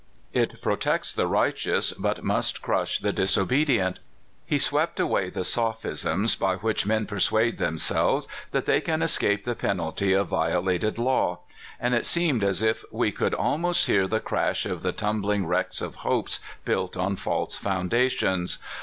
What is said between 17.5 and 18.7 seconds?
foundations.